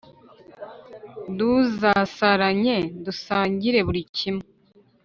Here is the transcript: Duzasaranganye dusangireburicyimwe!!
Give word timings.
Duzasaranganye 1.37 2.77
dusangireburicyimwe!! 3.03 4.45